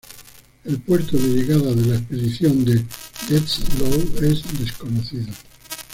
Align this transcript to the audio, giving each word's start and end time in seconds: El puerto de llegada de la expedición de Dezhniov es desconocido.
El 0.65 0.79
puerto 0.81 1.15
de 1.15 1.27
llegada 1.27 1.75
de 1.75 1.85
la 1.85 1.95
expedición 1.97 2.65
de 2.65 2.83
Dezhniov 3.29 4.23
es 4.23 4.41
desconocido. 4.57 5.31